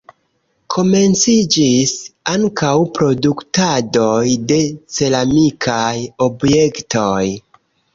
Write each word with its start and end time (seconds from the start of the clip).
Komenciĝis 0.75 1.93
ankaŭ 2.33 2.73
produktadoj 2.97 4.17
de 4.55 4.61
ceramikaj 4.99 5.97
objektoj. 6.31 7.25